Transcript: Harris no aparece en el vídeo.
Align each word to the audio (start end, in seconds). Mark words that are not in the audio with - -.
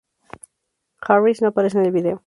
Harris 1.03 1.43
no 1.43 1.49
aparece 1.49 1.77
en 1.77 1.85
el 1.85 1.91
vídeo. 1.91 2.19